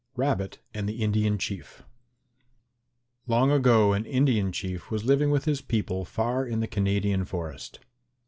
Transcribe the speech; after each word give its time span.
RABBIT 0.15 0.57
AND 0.73 0.89
THE 0.89 1.03
INDIAN 1.03 1.37
CHIEF 1.37 1.83
Long 3.27 3.51
ago 3.51 3.93
an 3.93 4.07
Indian 4.07 4.51
Chief 4.51 4.89
was 4.89 5.05
living 5.05 5.29
with 5.29 5.45
his 5.45 5.61
people 5.61 6.05
far 6.05 6.43
in 6.43 6.59
the 6.59 6.65
Canadian 6.65 7.23
forest. 7.23 7.81